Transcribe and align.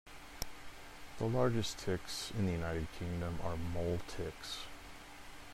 The 1.19 1.25
largest 1.27 1.77
ticks 1.77 2.31
in 2.31 2.47
the 2.47 2.51
United 2.53 2.87
Kingdom 2.97 3.37
are 3.43 3.55
mole 3.55 3.99
ticks. 4.07 4.61